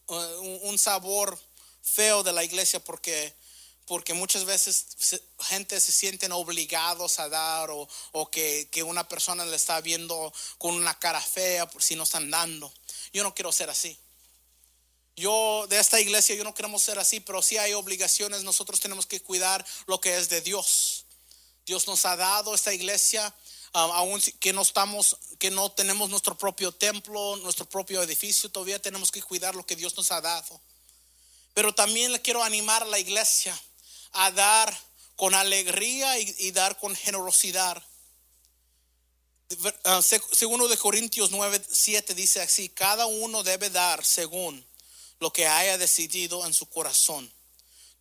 [0.06, 0.14] uh,
[0.62, 1.38] un sabor
[1.82, 3.34] feo de la iglesia porque,
[3.87, 4.87] porque muchas veces
[5.40, 10.32] gente se sienten obligados a dar o, o que, que, una persona le está viendo
[10.58, 12.72] con una cara fea por si no están dando.
[13.12, 13.98] Yo no quiero ser así.
[15.16, 19.04] Yo de esta iglesia yo no queremos ser así, pero si hay obligaciones, nosotros tenemos
[19.04, 21.06] que cuidar lo que es de Dios.
[21.68, 23.22] Dios nos ha dado esta iglesia,
[23.74, 28.81] um, aún que no estamos, que no tenemos nuestro propio templo, nuestro propio edificio, todavía
[28.81, 30.59] tenemos que cuidar lo que Dios nos ha dado.
[31.52, 33.54] Pero también le quiero animar a la iglesia
[34.12, 34.74] a dar
[35.14, 37.83] con alegría y, dar con generosidad.
[39.50, 40.02] Uh,
[40.33, 44.64] segundo de Corintios 9, 7 dice así, cada uno debe dar según
[45.20, 47.31] lo que haya decidido en su corazón,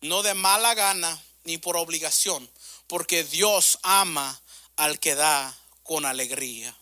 [0.00, 2.48] no de mala gana ni por obligación,
[2.88, 4.40] porque Dios ama
[4.76, 6.76] al que da con alegría.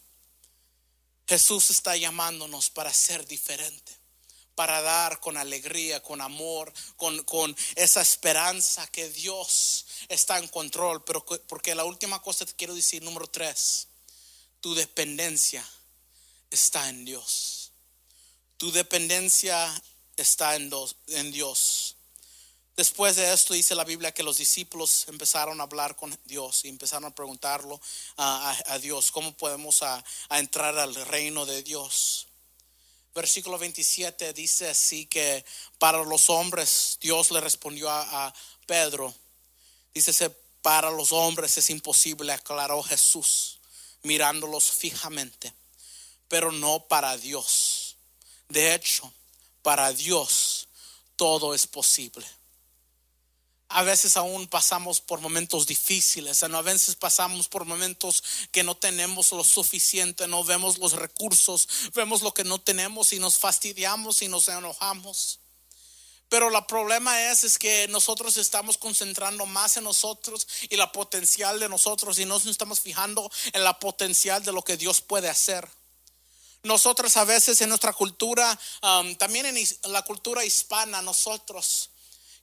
[1.29, 3.93] Jesús está llamándonos para ser diferente,
[4.55, 11.05] para dar con alegría, con amor, con, con, esa esperanza que Dios está en control.
[11.05, 13.89] Pero porque la última cosa te quiero decir, número tres,
[14.61, 15.69] tu dependencia
[16.51, 17.73] está en Dios.
[18.57, 19.83] Tu dependencia
[20.17, 20.71] está en,
[21.09, 21.96] en Dios.
[22.77, 26.69] Después de esto dice la Biblia que los discípulos empezaron a hablar con Dios y
[26.69, 27.81] empezaron a preguntarlo
[28.19, 32.27] a, Dios, ¿cómo podemos a, entrar al reino de Dios?
[33.15, 35.43] Versículo 27 dice así que
[35.79, 38.35] para los hombres Dios le respondió a,
[38.67, 39.15] Pedro,
[39.95, 40.29] dice,
[40.61, 43.59] para los hombres es imposible, aclaró Jesús,
[44.03, 45.55] mirándolos fijamente,
[46.29, 47.97] pero no para Dios.
[48.51, 49.11] De hecho,
[49.63, 50.69] para Dios
[51.17, 52.27] todo es posible
[53.69, 59.33] a veces aún pasamos por momentos difíciles, a veces pasamos por momentos que no tenemos
[59.33, 64.29] lo suficiente, no vemos los recursos, vemos lo que no tenemos y nos fastidiamos y
[64.29, 65.41] nos enojamos.
[66.29, 71.61] Pero el problema es, es que nosotros estamos concentrando más en nosotros y la potencial
[71.61, 75.29] de nosotros y no nos estamos fijando en la potencial de lo que Dios puede
[75.29, 75.69] hacer.
[76.65, 81.91] Nosotros a veces en nuestra cultura, um, también en la cultura hispana, nosotros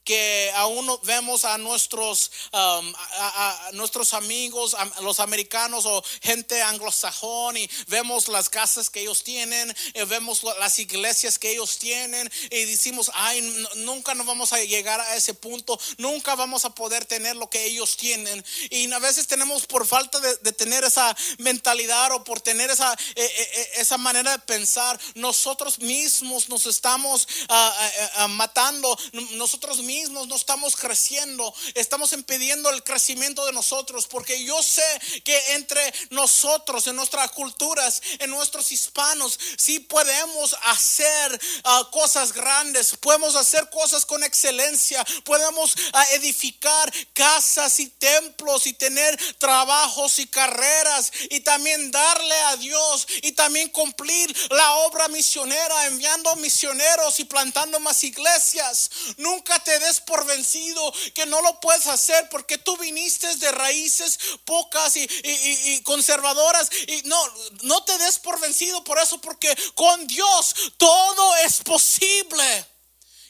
[0.04, 7.70] que aún vemos a nuestros, um, a, nuestros amigos, los americanos o gente anglosajón y
[7.88, 13.12] vemos las casas que ellos tienen, y vemos las iglesias que ellos tienen y decimos,
[13.13, 13.42] ay,
[13.78, 17.66] nunca nos vamos a llegar a ese punto, nunca vamos a poder tener lo que
[17.66, 18.44] ellos tienen.
[18.70, 23.24] Y a veces tenemos por falta de, tener esa mentalidad o por tener esa, e,
[23.24, 28.98] e, e, esa manera de pensar, nosotros mismos nos estamos ah, ah, matando,
[29.32, 34.84] nosotros mismos mismos no estamos creciendo, estamos impidiendo el crecimiento de nosotros, porque yo sé
[35.23, 42.95] que entre nosotros, en nuestras culturas, en nuestros hispanos, sí podemos hacer ah, cosas grandes,
[42.99, 50.27] podemos hacer cosas con excelencia, podemos ah, edificar casas y templos y tener trabajos y
[50.27, 57.25] carreras y también darle a Dios y también cumplir la obra misionera, enviando misioneros y
[57.25, 58.89] plantando más iglesias.
[59.17, 64.19] Nunca te des por vencido, que no lo puedes hacer porque tú viniste de raíces
[64.46, 66.69] pocas y, conservadoras.
[66.88, 67.19] Y no,
[67.62, 72.66] no te des por vencido por eso, porque con Dios todo es posible.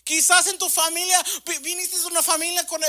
[0.03, 1.23] Quizás en tu familia
[1.61, 2.81] viniste de una familia con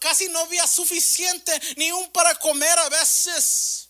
[0.00, 3.88] casi no había suficiente ni un para comer a veces.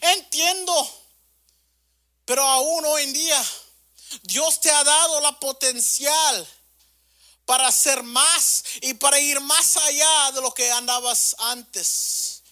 [0.00, 1.04] Entiendo,
[2.26, 3.44] pero aún hoy en día
[4.22, 6.46] Dios te ha dado la potencial
[7.48, 12.42] para hacer más y para ir más allá de lo que andabas antes.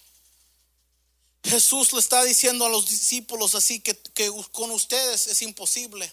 [1.44, 6.10] Jesús le está diciendo a los discípulos así que, que con ustedes es imposible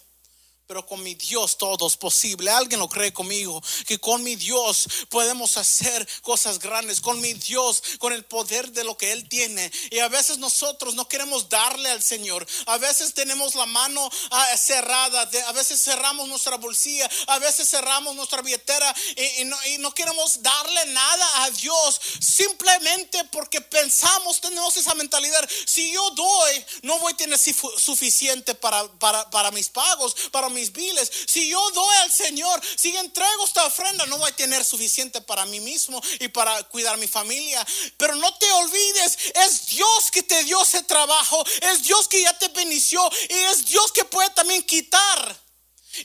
[0.74, 2.49] pero con mi Dios todo es posible.
[2.49, 7.84] Alguien lo cree conmigo, que con mi Dios podemos hacer cosas grandes, con mi Dios,
[7.99, 9.71] con el poder de lo que Él tiene.
[9.91, 12.47] Y a veces nosotros no queremos darle al Señor.
[12.65, 18.15] A veces tenemos la mano ah, cerrada, a veces cerramos nuestra bolsilla, a veces cerramos
[18.15, 18.95] nuestra billetera
[19.38, 25.47] y, no, y no queremos darle nada a Dios simplemente porque pensamos, tenemos esa mentalidad.
[25.67, 30.62] Si yo doy, no voy a tener suficiente para, para, para mis pagos, para mis
[30.72, 31.11] viles.
[31.28, 35.45] Si yo doy al Señor, si entrego esta ofrenda, no voy a tener suficiente para
[35.45, 37.66] mí mismo y para cuidar mi familia.
[37.97, 42.38] Pero no te olvides, es Dios que te dio ese trabajo, es Dios que ya
[42.38, 45.43] te benició y es Dios que puede también quitar.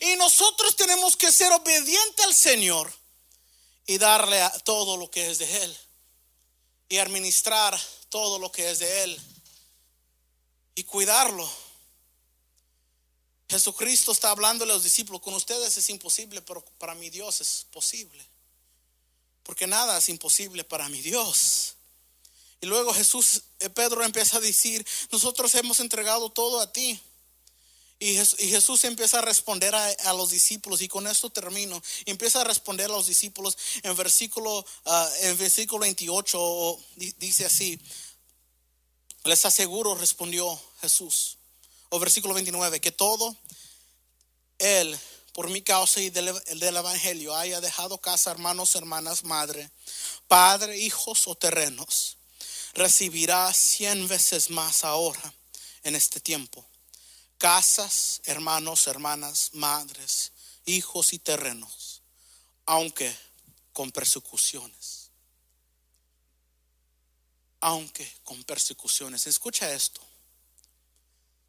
[0.01, 2.93] Y nosotros tenemos que ser obedientes al Señor
[3.87, 5.79] y darle a todo lo que es de Él
[6.89, 7.79] y administrar
[8.09, 9.21] todo lo que es de Él
[10.75, 11.49] y cuidarlo.
[13.49, 17.67] Jesucristo está hablando a los discípulos, con ustedes es imposible, pero para mi Dios es
[17.73, 18.23] posible.
[19.43, 21.75] Porque nada es imposible para mi Dios.
[22.61, 27.01] Y luego Jesús, eh, Pedro empieza a decir, nosotros hemos entregado todo a ti.
[28.01, 31.83] Y Jesús empieza a responder a, los discípulos, y con esto termino.
[32.05, 36.79] empieza a responder a los discípulos en versículo, ah, en versículo 28,
[37.17, 37.81] dice así:
[39.25, 41.38] Les aseguro, respondió Jesús
[41.89, 43.37] o versículo 29, que todo
[44.59, 44.99] Él,
[45.33, 49.71] por mi causa y del, del Evangelio, haya dejado casa, hermanos, hermanas, madre,
[50.27, 52.19] padre, hijos o terrenos,
[52.75, 55.33] recibirá cien veces más ahora
[55.83, 56.65] en este tiempo.
[57.39, 60.33] Casas, hermanos, hermanas, madres,
[60.67, 62.03] hijos y terrenos,
[62.67, 63.15] aunque
[63.73, 65.11] con persecuciones.
[67.61, 69.27] Aunque con persecuciones.
[69.27, 70.01] Escucha esto.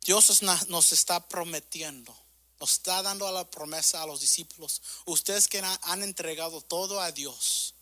[0.10, 2.18] Dios nos está prometiendo,
[2.60, 4.82] nos está dando la promesa a los discípulos.
[5.06, 7.76] Ustedes que han entregado todo a Dios,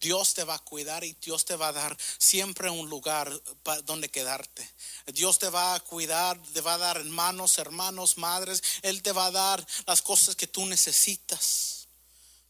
[0.00, 3.32] Dios te va a cuidar y Dios te va a dar siempre un lugar
[3.82, 4.64] donde quedarte.
[5.06, 8.62] Dios te va a cuidar, te va a dar hermanos, hermanos, madres.
[8.82, 11.88] Él te va a dar las cosas que tú necesitas.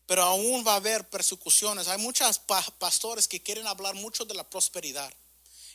[0.05, 1.89] Pero aún va a haber persecuciones.
[1.89, 2.39] Hay muchos
[2.79, 5.11] pastores que quieren hablar mucho de la prosperidad.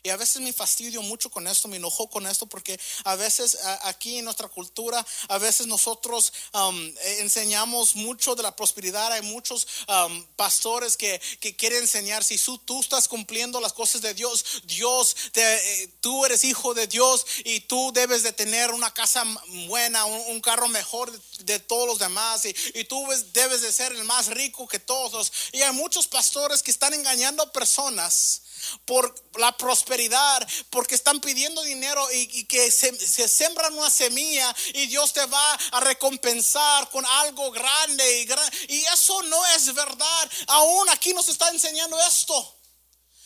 [0.03, 3.57] Y a veces me fastidio mucho con esto, me enojo con esto, porque a veces
[3.83, 9.11] aquí en nuestra cultura, a veces nosotros um, eh, enseñamos mucho de la prosperidad.
[9.11, 11.19] Hay muchos um, pastores que,
[11.57, 15.41] quieren enseñar, si tú, tú, estás cumpliendo las cosas de Dios, Dios, te,
[15.83, 19.23] eh, tú eres hijo de Dios y tú debes de tener una casa
[19.67, 24.03] buena, un, carro mejor de, todos los demás y, y tú debes de ser el
[24.03, 25.31] más rico que todos.
[25.51, 28.41] Y hay muchos pastores que están engañando a personas
[28.85, 34.87] por la prosperidad, porque están pidiendo dinero y, que se, se, sembran una semilla y
[34.87, 40.31] Dios te va a recompensar con algo grande y, y eso no es verdad.
[40.47, 42.55] Aún aquí nos está enseñando esto.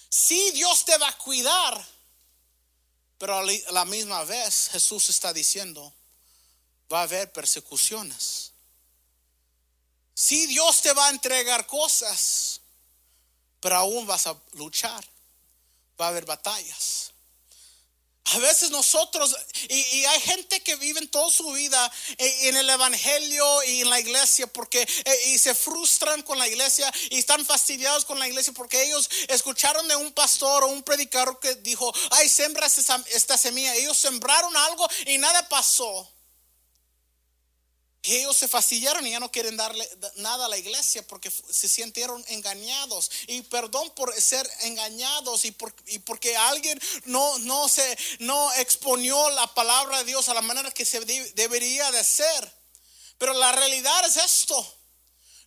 [0.10, 1.88] Sí, Dios te va a cuidar,
[3.18, 5.94] pero a la misma vez Jesús está diciendo,
[6.92, 8.52] va a haber persecuciones.
[10.14, 12.62] Sí, Dios te va a entregar cosas,
[13.60, 15.04] pero aún vas a luchar
[16.02, 17.12] va a haber batallas.
[18.34, 19.36] A veces nosotros,
[19.68, 24.48] y, hay gente que vive toda su vida en el Evangelio y en la iglesia
[24.48, 28.84] porque eh, y se frustran con la iglesia y están fastidiados con la iglesia porque
[28.84, 33.76] ellos escucharon de un pastor o un predicador que dijo, ay, sembra esta semilla.
[33.76, 36.10] Ellos sembraron algo y nada pasó.
[38.04, 41.70] Y ellos se fastidiaron y ya no quieren darle nada a la iglesia porque se
[41.70, 43.12] sintieron engañados.
[43.28, 50.00] Y perdón por ser engañados y, porque alguien no, no, se, no exponió la palabra
[50.00, 51.00] de Dios a la manera que se
[51.36, 52.52] debería de ser.
[53.20, 54.81] Pero la realidad es esto.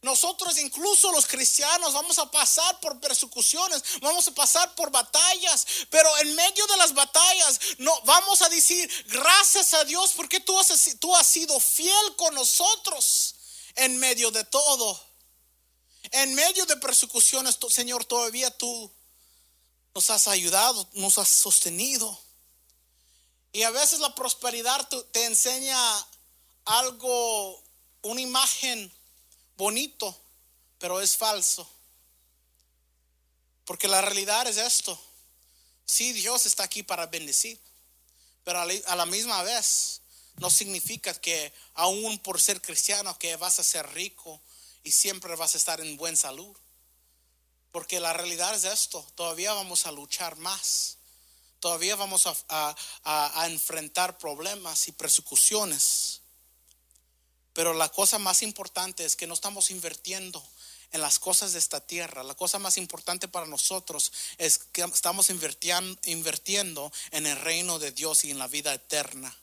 [0.04, 6.14] Nosotros incluso los cristianos vamos a pasar por persecuciones, vamos a pasar por batallas, pero
[6.18, 10.96] en medio de las batallas no vamos a decir gracias a Dios porque tú has,
[11.00, 13.34] tú has sido fiel con nosotros
[13.76, 15.00] en medio de todo.
[16.10, 18.92] En medio de persecuciones, Señor, todavía tú
[19.94, 22.20] nos has ayudado, nos has sostenido.
[23.54, 25.78] Y a veces la prosperidad te enseña
[26.66, 27.62] algo,
[28.02, 28.92] una imagen
[29.56, 30.16] bonito,
[30.78, 31.68] pero es falso.
[33.64, 34.98] Porque la realidad es esto.
[35.86, 37.60] Sí, Dios está aquí para bendecir,
[38.42, 40.00] pero a la misma vez
[40.36, 44.40] no significa que aún por ser cristiano que vas a ser rico
[44.82, 46.56] y siempre vas a estar en buena salud.
[47.70, 50.98] Porque la realidad es esto, todavía vamos a luchar más,
[51.58, 56.20] todavía vamos a, a enfrentar problemas y persecuciones.
[57.54, 60.44] Pero la cosa más importante es que no estamos invirtiendo
[60.92, 62.22] en las cosas de esta tierra.
[62.22, 68.24] La cosa más importante para nosotros es que estamos invirtiendo en el reino de Dios
[68.24, 69.34] y en la vida eterna.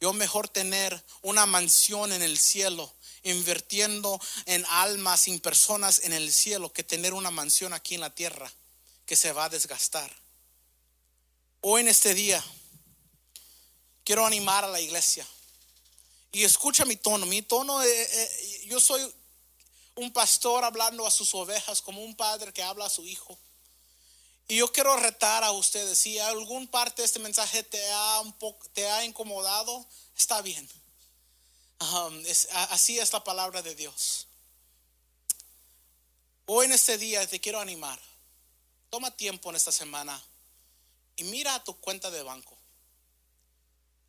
[0.00, 6.32] Yo mejor tener una mansión en el cielo, invirtiendo en almas y personas en el
[6.32, 8.50] cielo, que tener una mansión aquí en la tierra
[9.04, 10.10] que se va a desgastar.
[11.60, 12.42] Hoy en este día
[14.04, 15.26] quiero animar a la iglesia.
[16.32, 17.26] Y escucha mi tono.
[17.26, 19.02] Mi tono, eh, eh, yo soy
[19.96, 23.38] un pastor hablando a sus ovejas como un padre que habla a su hijo.
[24.48, 28.34] Y yo quiero retar a ustedes, si algún parte de este mensaje te ha, un
[28.72, 30.68] te ha incomodado, está bien.
[32.70, 34.26] Así es la palabra de Dios.
[36.46, 37.98] Hoy en este día te quiero animar.
[38.90, 40.20] Toma tiempo en esta semana
[41.14, 42.59] y mira a tu cuenta de banco.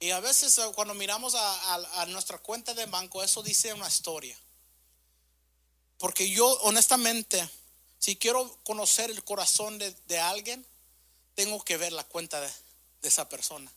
[0.02, 4.38] Y a veces eh, cuando miramos a nuestra cuenta de banco, eso dice una historia.
[6.02, 7.48] Porque yo honestamente,
[8.00, 10.66] si quiero conocer el corazón de, alguien,
[11.36, 12.52] tengo que ver la cuenta de,
[13.04, 13.72] esa persona.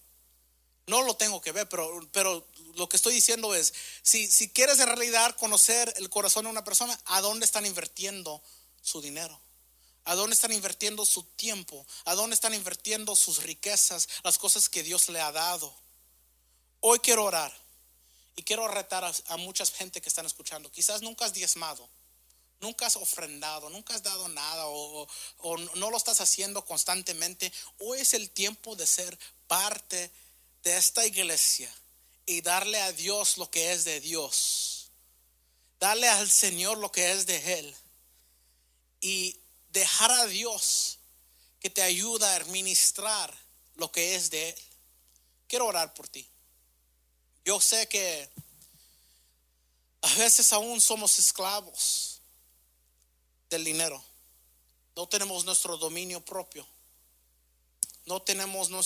[0.86, 2.46] No lo tengo que ver, pero, pero
[2.76, 6.64] lo que estoy diciendo es, si, si quieres en realidad conocer el corazón de una
[6.64, 8.42] persona, ¿a dónde están invirtiendo
[8.80, 9.38] su dinero?
[10.04, 11.86] ¿A dónde están invirtiendo su tiempo?
[12.06, 15.83] ¿A dónde están invirtiendo sus riquezas, las cosas que Dios le ha dado?
[16.86, 17.52] Hoy quiero orar
[18.36, 20.70] y quiero retar a, a mucha gente que están escuchando.
[20.70, 21.88] Quizás nunca has diezmado
[22.64, 25.06] nunca has ofrendado, nunca has dado nada o,
[25.74, 29.16] no lo estás haciendo constantemente, hoy es el tiempo de ser
[29.46, 30.10] parte
[30.62, 31.72] de esta iglesia
[32.26, 34.90] y darle a Dios lo que es de Dios.
[35.78, 37.76] Darle al Señor lo que es de Él.
[39.02, 40.98] Y dejar a Dios
[41.60, 43.34] que te ayuda a administrar
[43.74, 44.56] lo que es de Él.
[45.46, 46.26] Quiero orar por ti.
[47.44, 48.28] Yo sé que
[50.00, 52.20] a veces aún somos esclavos
[53.50, 54.02] del dinero.
[54.96, 56.66] No tenemos nuestro dominio propio.
[58.06, 58.82] No tenemos, no,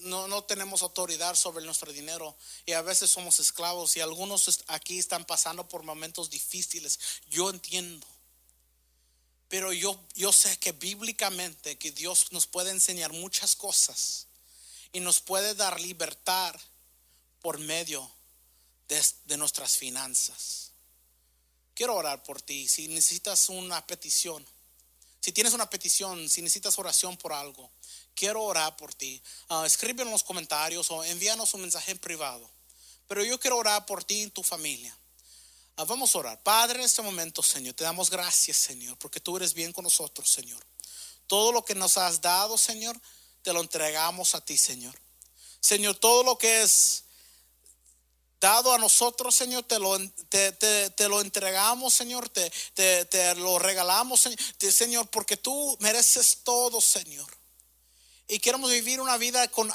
[0.00, 2.36] no, no tenemos autoridad sobre nuestro dinero
[2.66, 6.98] y a veces somos esclavos y algunos aquí están pasando por momentos difíciles.
[7.28, 8.06] Yo entiendo.
[9.48, 14.26] Pero yo, yo sé que bíblicamente que Dios nos puede enseñar muchas cosas
[14.92, 16.54] y nos puede dar libertad
[17.40, 18.10] por medio
[18.88, 20.72] de, nuestras finanzas.
[21.74, 22.66] Quiero orar por ti.
[22.66, 24.44] Si necesitas una petición,
[25.20, 27.70] si tienes una petición, si necesitas oración por algo,
[28.14, 29.22] quiero orar por ti.
[29.48, 32.50] Uh, escribe en los comentarios o envíanos un mensaje en privado.
[33.06, 34.96] Pero yo quiero orar por ti y tu familia.
[35.76, 36.42] Ah, vamos a orar.
[36.42, 40.28] Padre, en este momento, Señor, te damos gracias, Señor, porque tú eres bien con nosotros,
[40.28, 40.64] Señor.
[41.28, 43.00] Todo lo que nos has dado, Señor,
[43.42, 44.98] te lo entregamos a ti, Señor.
[45.60, 47.04] Señor, todo lo que es
[48.40, 54.38] dado a nosotros, Señor, te lo, te, lo entregamos, Señor, te, te, lo regalamos, Señor,
[54.72, 57.26] Señor, porque tú mereces todo, Señor.
[58.28, 59.70] Y queremos vivir una vida con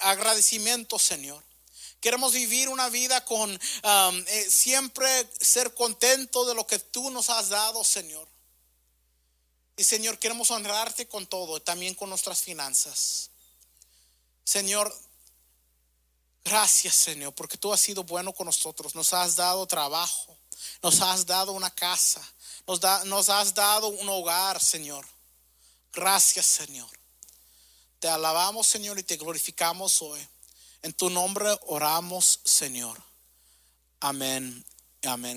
[0.00, 1.42] agradecimiento, Señor.
[2.00, 5.08] Queremos vivir una vida con um, eh, siempre
[5.40, 8.28] ser contento de lo que tú nos has dado, Señor.
[9.76, 13.30] Y Señor, queremos honrarte con todo, también con nuestras finanzas.
[14.44, 14.94] Señor,
[16.46, 18.94] Gracias, Señor, porque tú has sido bueno con nosotros.
[18.94, 20.38] Nos has dado trabajo,
[20.80, 22.22] nos has dado una casa,
[23.04, 25.04] nos, has dado un hogar, Señor.
[25.92, 26.88] Gracias, Señor.
[27.98, 30.24] Te alabamos, Señor, y te glorificamos hoy.
[30.82, 32.96] En tu nombre oramos, Señor.
[33.98, 34.64] Amén.
[35.02, 35.34] Amén.